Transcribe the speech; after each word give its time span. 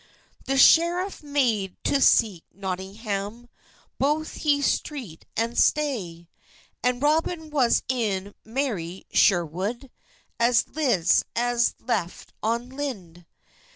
The 0.45 0.57
scheref 0.57 1.21
made 1.21 1.77
to 1.83 1.97
seke 2.01 2.41
Notyngham, 2.57 3.49
Bothe 3.99 4.43
be 4.43 4.57
strete 4.63 5.25
and 5.37 5.55
stye, 5.59 6.27
And 6.81 7.03
Robyn 7.03 7.51
was 7.51 7.83
in 7.87 8.33
mery 8.43 9.05
Scherwode 9.13 9.91
As 10.39 10.63
lizt 10.69 11.25
as 11.35 11.75
lef 11.79 12.25
on 12.41 12.69
lynde. 12.69 13.27